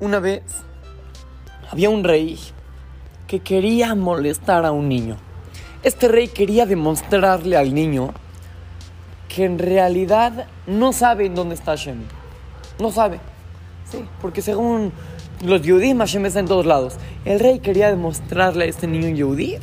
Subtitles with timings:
[0.00, 0.42] Una vez
[1.70, 2.36] había un rey
[3.28, 5.16] que quería molestar a un niño.
[5.84, 8.12] Este rey quería demostrarle al niño
[9.28, 12.02] que en realidad no sabe en dónde está Hashem.
[12.80, 13.20] No sabe.
[13.88, 14.92] Sí, porque según
[15.44, 16.94] los Yehudim, Hashem está en todos lados.
[17.24, 19.58] El rey quería demostrarle a este niño Yehudí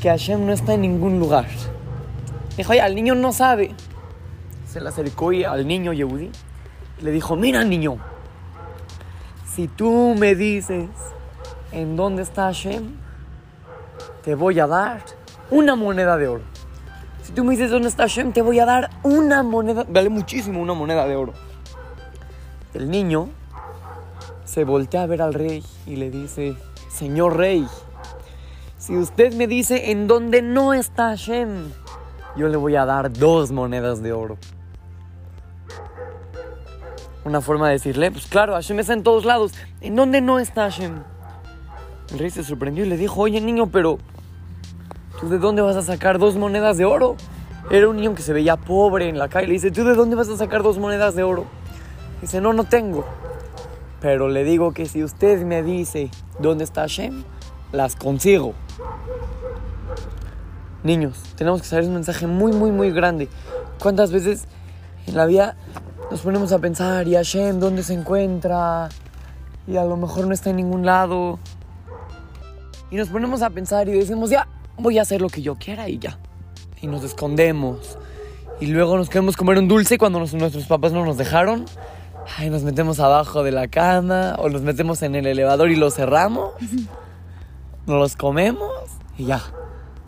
[0.00, 1.46] que Hashem no está en ningún lugar.
[2.56, 3.72] Dijo, oye, el niño no sabe.
[4.66, 6.30] Se le acercó al niño Yehudí.
[7.02, 7.98] Le dijo, mira niño,
[9.60, 10.88] si tú me dices
[11.70, 12.96] en dónde está Hashem,
[14.22, 15.02] te voy a dar
[15.50, 16.44] una moneda de oro.
[17.22, 20.62] Si tú me dices dónde está Hashem, te voy a dar una moneda, vale muchísimo
[20.62, 21.34] una moneda de oro.
[22.72, 23.28] El niño
[24.46, 26.56] se voltea a ver al rey y le dice,
[26.88, 27.66] Señor rey,
[28.78, 31.70] si usted me dice en dónde no está Hashem,
[32.34, 34.38] yo le voy a dar dos monedas de oro.
[37.24, 39.52] Una forma de decirle, pues claro, Hashem está en todos lados.
[39.80, 41.02] ¿En dónde no está Hashem?
[42.12, 43.98] El rey se sorprendió y le dijo, oye niño, pero
[45.20, 47.16] ¿tú de dónde vas a sacar dos monedas de oro?
[47.70, 49.48] Era un niño que se veía pobre en la calle.
[49.48, 51.44] Le dice, ¿tú de dónde vas a sacar dos monedas de oro?
[52.20, 53.04] Dice, no, no tengo.
[54.00, 57.22] Pero le digo que si usted me dice dónde está Hashem,
[57.70, 58.54] las consigo.
[60.82, 63.28] Niños, tenemos que saber un mensaje muy, muy, muy grande.
[63.78, 64.46] ¿Cuántas veces
[65.06, 65.56] en la vida
[66.10, 68.88] nos ponemos a pensar, ¿y Hashem dónde se encuentra?
[69.68, 71.38] Y a lo mejor no está en ningún lado.
[72.90, 75.88] Y nos ponemos a pensar y decimos, ya, voy a hacer lo que yo quiera
[75.88, 76.18] y ya.
[76.82, 77.96] Y nos escondemos.
[78.60, 81.66] Y luego nos queremos comer un dulce cuando nuestros papás no nos dejaron.
[82.36, 85.90] Ay, nos metemos abajo de la cama o nos metemos en el elevador y lo
[85.90, 86.52] cerramos.
[87.86, 88.70] Nos los comemos
[89.16, 89.40] y ya.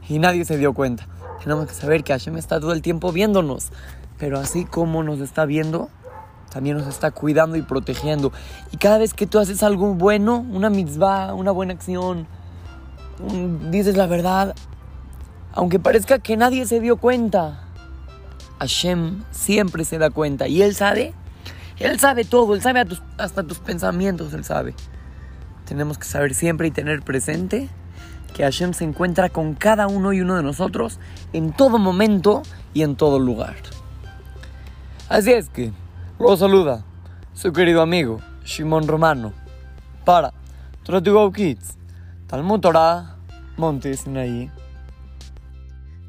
[0.09, 1.09] Y nadie se dio cuenta.
[1.43, 3.71] Tenemos que saber que Hashem está todo el tiempo viéndonos.
[4.23, 5.91] Pero así como nos está viendo,
[6.49, 8.33] también nos está cuidando y protegiendo.
[8.71, 12.29] Y cada vez que tú haces algo bueno, una mitzvah, una buena acción,
[13.73, 14.55] dices la verdad,
[15.53, 17.65] aunque parezca que nadie se dio cuenta,
[18.61, 20.47] Hashem siempre se da cuenta.
[20.47, 21.15] Y Él sabe,
[21.81, 22.87] Él sabe todo, Él sabe
[23.19, 24.77] hasta tus pensamientos, Él sabe.
[25.65, 27.69] Tenemos que saber siempre y tener presente
[28.35, 31.01] que Hashem se encuentra con cada uno y uno de nosotros
[31.33, 32.43] en todo momento
[32.73, 33.57] y en todo lugar.
[35.13, 35.71] Así es que,
[36.19, 36.87] lo saluda
[37.35, 39.35] su querido amigo Shimon Romano
[40.07, 40.33] para
[40.85, 41.77] Try Go Kids,
[42.27, 43.19] Talmud Torah,
[43.59, 44.51] Monte Sinaí.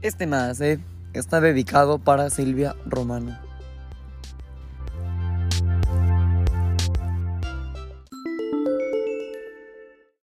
[0.02, 3.38] Este más está dedicado para Silvia Romano.